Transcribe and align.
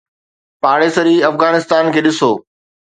پاڙيسري 0.61 1.15
افغانستان 1.31 1.85
کي 1.93 1.99
ڏسو. 2.05 2.31